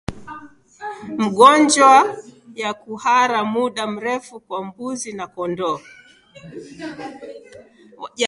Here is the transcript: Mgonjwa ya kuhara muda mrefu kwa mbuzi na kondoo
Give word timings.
Mgonjwa 1.17 1.93
ya 2.55 2.73
kuhara 2.73 3.43
muda 3.45 3.87
mrefu 3.87 4.39
kwa 4.39 4.59
mbuzi 4.65 5.09
na 5.13 5.25
kondoo 5.33 5.79